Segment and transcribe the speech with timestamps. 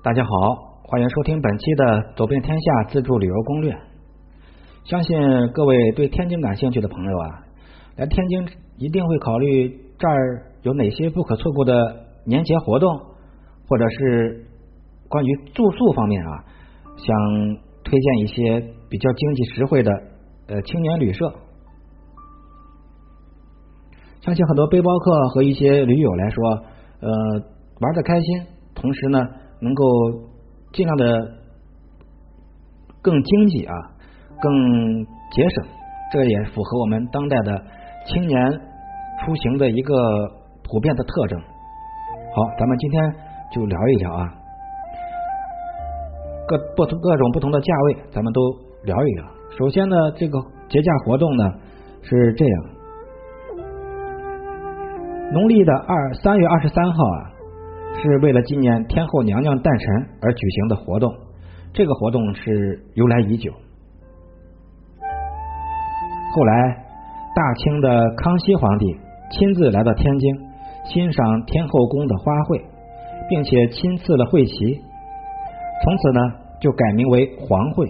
[0.00, 0.30] 大家好，
[0.84, 1.84] 欢迎收听本期的
[2.16, 3.72] 《走遍天下自助旅游攻略》。
[4.84, 5.18] 相信
[5.52, 7.26] 各位对天津感兴趣的朋友啊，
[7.96, 9.68] 来天津一定会考虑
[9.98, 11.74] 这儿有哪些不可错过的
[12.24, 12.96] 年节活动，
[13.68, 14.46] 或者是
[15.08, 16.44] 关于住宿方面啊，
[16.96, 17.16] 想
[17.82, 19.90] 推荐一些比较经济实惠的
[20.46, 21.34] 呃青年旅社。
[24.20, 26.50] 相信很多背包客和一些驴友来说，
[27.00, 27.10] 呃，
[27.80, 28.46] 玩的开心，
[28.76, 29.18] 同时呢，
[29.60, 29.84] 能够
[30.72, 31.04] 尽量的
[33.02, 33.74] 更经济啊，
[34.40, 35.64] 更节省，
[36.12, 37.62] 这也符合我们当代的
[38.06, 38.50] 青年
[39.20, 39.94] 出行的一个
[40.62, 41.40] 普遍的特征。
[41.40, 43.14] 好，咱们今天
[43.52, 44.34] 就聊一聊啊，
[46.46, 48.40] 各不同各种不同的价位，咱们都
[48.84, 49.24] 聊一聊。
[49.58, 50.38] 首先呢，这个
[50.68, 51.44] 节假活动呢
[52.02, 52.64] 是这样。
[55.32, 57.32] 农历的二三月二十三号啊，
[58.00, 59.88] 是为了纪念天后娘娘诞辰
[60.22, 61.12] 而举行的活动。
[61.72, 63.52] 这个活动是由来已久。
[66.32, 66.84] 后来，
[67.34, 68.86] 大清的康熙皇帝
[69.32, 70.36] 亲自来到天津，
[70.84, 72.62] 欣赏天后宫的花卉，
[73.28, 74.80] 并且亲赐了会旗，
[75.84, 76.20] 从此呢
[76.60, 77.86] 就改名为皇会。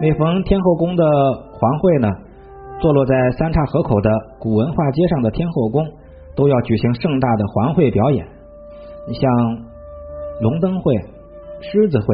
[0.00, 1.04] 每逢天后宫的
[1.52, 2.08] 皇会呢。
[2.78, 5.82] 坐落在三岔河口的古文化街上的天后宫，
[6.36, 8.26] 都要举行盛大的环会表演。
[9.08, 9.30] 你像
[10.40, 10.94] 龙灯会、
[11.60, 12.06] 狮子会、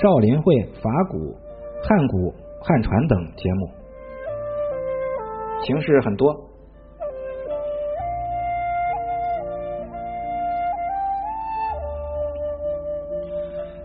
[0.00, 1.34] 少林会、法鼓、
[1.82, 3.68] 汉鼓、汉传等节目，
[5.62, 6.34] 形式很多。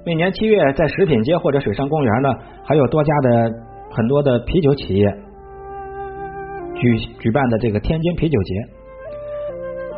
[0.04, 2.30] 每年七月，在食品街或者水上公园呢，
[2.64, 3.52] 还有多家的
[3.92, 5.08] 很多的啤酒企业。
[6.76, 8.56] 举举办的这个天津啤酒节，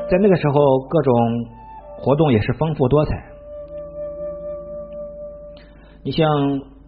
[0.10, 1.14] 在那个时候，各种
[1.98, 3.12] 活动也是丰富多彩。
[6.04, 6.28] 你像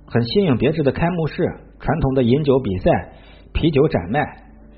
[0.05, 1.43] 很新颖别致的开幕式、
[1.79, 3.13] 传统的饮酒比赛、
[3.53, 4.19] 啤酒展卖、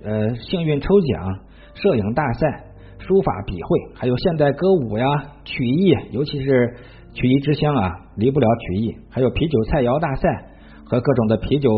[0.03, 1.39] 呃幸运抽奖、
[1.73, 2.63] 摄影大赛、
[2.99, 5.05] 书法笔会，还有现代歌舞呀、
[5.43, 6.75] 曲艺，尤其是
[7.13, 8.95] 曲艺之乡啊，离不了曲艺。
[9.09, 10.45] 还有啤酒菜肴大赛
[10.85, 11.69] 和各种的啤酒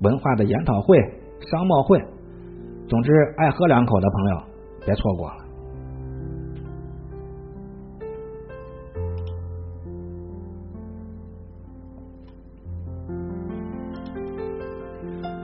[0.00, 0.96] 文化的研讨会、
[1.50, 2.00] 商贸会。
[2.88, 4.42] 总之，爱喝两口的朋友
[4.86, 5.43] 别错过了。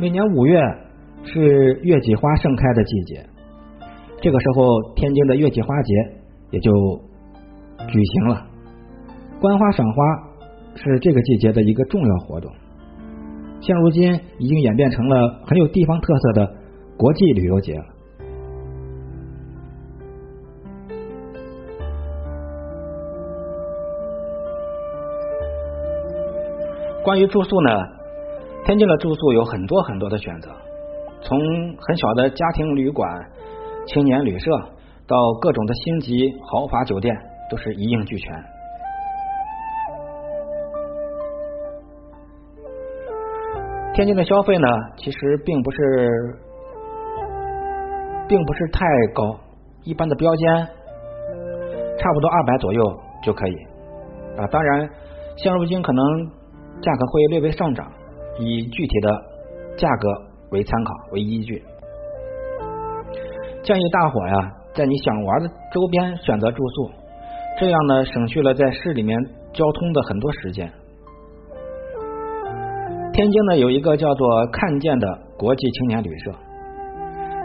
[0.01, 0.59] 每年五月
[1.25, 3.23] 是月季花盛开的季节，
[4.23, 5.95] 这个时候天津的月季花节
[6.53, 6.73] 也就
[7.87, 8.47] 举行了。
[9.43, 10.03] 观花赏花
[10.75, 12.51] 是这个季节的一个重要活动，
[13.61, 16.57] 现如今已经演变成了很有地方特色的。
[16.97, 17.85] 国际旅游节了。
[27.03, 27.71] 关于住宿呢，
[28.65, 30.51] 天津的住宿有很多很多的选择，
[31.23, 33.09] 从很小的家庭旅馆、
[33.87, 34.51] 青年旅社，
[35.07, 37.15] 到各种的星级豪华酒店，
[37.51, 38.45] 都是一应俱全。
[43.95, 46.39] 天津的消费呢，其实并不是。
[48.31, 49.41] 并不是太高，
[49.83, 50.65] 一般的标间
[51.99, 53.57] 差不多二百左右就可以
[54.39, 54.47] 啊。
[54.53, 54.89] 当然，
[55.37, 56.05] 现如今可能
[56.81, 57.91] 价格会略微上涨，
[58.39, 59.11] 以具体的
[59.77, 60.09] 价格
[60.51, 61.63] 为参考为依据。
[63.63, 66.91] 建议大伙呀，在你想玩的周边选择住宿，
[67.59, 69.19] 这样呢，省去了在市里面
[69.53, 70.71] 交通的很多时间。
[73.13, 76.33] 天津呢，有一个叫做看见的国际青年旅社。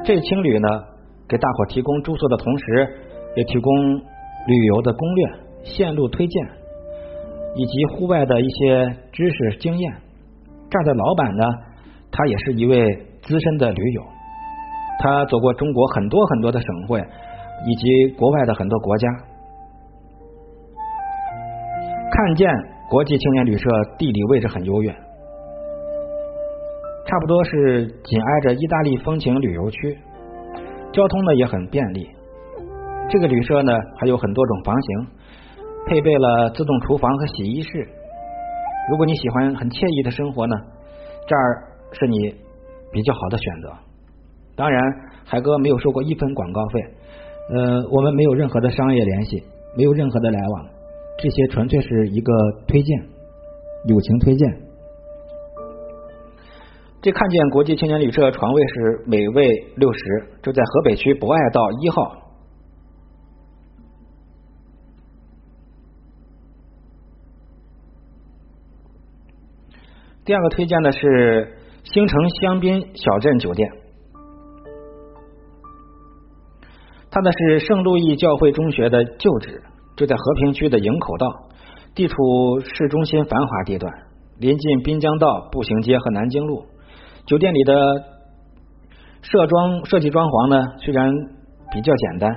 [0.06, 0.68] 这青旅呢，
[1.28, 2.88] 给大伙提供住宿的同时，
[3.36, 3.98] 也提供
[4.48, 5.28] 旅游的攻略、
[5.64, 6.48] 线路推荐，
[7.56, 9.94] 以及户外的一些知识经验。
[10.70, 11.44] 这儿的老板呢，
[12.12, 12.78] 他也是一位
[13.22, 14.02] 资深的驴友，
[15.00, 19.08] 他走过中国很多很多的省会，以及国外的很多国家。
[22.12, 22.50] 看见
[22.90, 24.92] 国际青年旅社地理位置很优越。
[27.08, 29.98] 差不多是紧挨着意大利风情旅游区，
[30.92, 32.10] 交通呢也很便利。
[33.10, 35.08] 这个旅社呢还有很多种房型，
[35.88, 37.88] 配备了自动厨房和洗衣室。
[38.90, 40.56] 如果你喜欢很惬意的生活呢，
[41.28, 42.36] 这儿是你
[42.92, 43.74] 比较好的选择。
[44.56, 44.82] 当然，
[45.26, 46.82] 海哥没有收过一分广告费，
[47.54, 49.44] 呃，我们没有任何的商业联系，
[49.76, 50.66] 没有任何的来往，
[51.18, 52.32] 这些纯粹是一个
[52.68, 53.00] 推荐，
[53.88, 54.62] 友情推荐。
[57.02, 60.00] 这看见国际青年旅社床位是每位六十，
[60.42, 62.25] 就在河北区博爱道一号。
[70.26, 73.70] 第二个推荐的是星城香槟小镇酒店，
[77.12, 79.62] 它的是圣路易教会中学的旧址，
[79.96, 81.28] 就在和平区的营口道，
[81.94, 82.16] 地处
[82.60, 83.94] 市中心繁华地段，
[84.40, 86.66] 临近滨江道步行街和南京路。
[87.28, 87.74] 酒店里的
[89.22, 91.08] 设装设计装潢呢，虽然
[91.72, 92.32] 比较简单，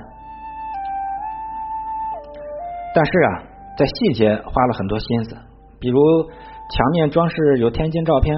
[2.93, 3.43] 但是啊，
[3.79, 5.35] 在细节花了很多心思，
[5.79, 5.99] 比如
[6.69, 8.37] 墙面装饰有天津照片，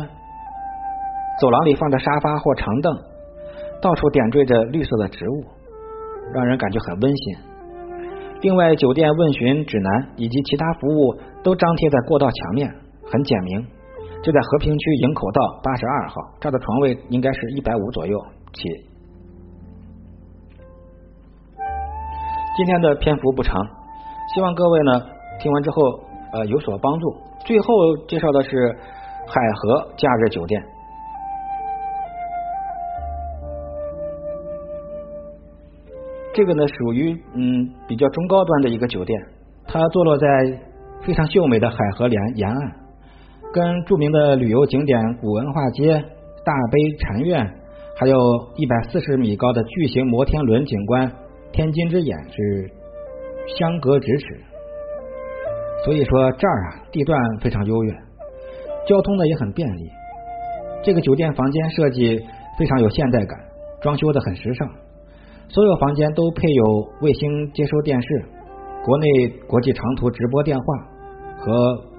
[1.41, 2.97] 走廊里放着沙发或长凳，
[3.81, 5.43] 到处点缀着绿色的植物，
[6.33, 7.35] 让人感觉很温馨。
[8.39, 11.13] 另外，酒店问询指南以及其他服务
[11.43, 12.73] 都张贴在过道墙面，
[13.11, 13.67] 很简明。
[14.23, 18.17] 就在和平区营口道八十二号，这儿的床位应该是一百五左右
[18.53, 18.69] 起。
[22.55, 23.61] 今天的篇幅不长，
[24.33, 25.01] 希望各位呢
[25.41, 25.81] 听完之后
[26.31, 27.30] 呃有所帮助。
[27.45, 28.75] 最后介绍的是
[29.27, 30.63] 海河假日酒店，
[36.33, 39.19] 这个呢属于嗯比较中高端的一个酒店，
[39.65, 40.27] 它坐落在
[41.01, 42.57] 非常秀美的海河沿沿岸。
[43.53, 46.01] 跟著名的旅游景点古文化街、
[46.45, 47.45] 大悲禅院，
[47.97, 48.17] 还有
[48.55, 51.11] 一百四十米高的巨型摩天轮景观
[51.51, 52.71] 天津之眼是
[53.57, 54.50] 相隔咫尺。
[55.85, 57.91] 所以说这儿啊地段非常优越，
[58.87, 59.89] 交通呢也很便利。
[60.83, 62.19] 这个酒店房间设计
[62.57, 63.39] 非常有现代感，
[63.81, 64.67] 装修的很时尚。
[65.49, 66.65] 所有房间都配有
[67.01, 68.07] 卫星接收电视、
[68.85, 69.07] 国内
[69.47, 70.63] 国际长途直播电话
[71.37, 71.91] 和。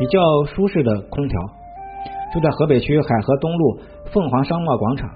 [0.00, 1.40] 比较舒适的空调，
[2.32, 3.80] 就在河北区海河东路
[4.12, 5.10] 凤凰商贸广场，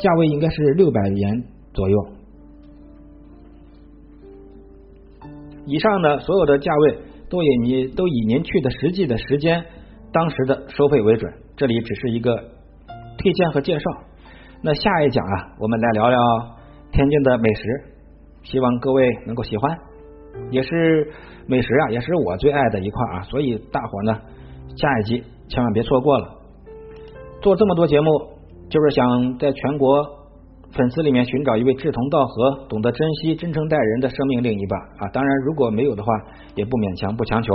[0.00, 2.13] 价位应该是六百元左右。
[5.66, 6.98] 以上的所有的价位
[7.30, 9.64] 都以您都以您去的实际的时间、
[10.12, 12.36] 当时的收费为准，这里只是一个
[13.18, 13.84] 推荐和介绍。
[14.62, 16.18] 那下一讲啊，我们来聊聊
[16.92, 17.62] 天津的美食，
[18.42, 19.78] 希望各位能够喜欢。
[20.50, 21.12] 也是
[21.46, 24.20] 美食啊，也是我最爱的一块啊，所以大伙呢，
[24.76, 26.28] 下一集千万别错过了。
[27.40, 28.06] 做这么多节目，
[28.68, 30.02] 就是想在全国
[30.74, 35.08] 粉丝里面寻找一位志同道合、懂得珍惜、真诚待人的生命另一半啊。
[35.12, 36.12] 当然，如果没有的话，
[36.56, 37.52] 也不勉强，不强求。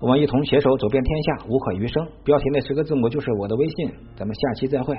[0.00, 2.06] 我们一同携手走遍天下，无可余生。
[2.24, 4.96] 标题那十个字母就是我的微信，咱们下期再会。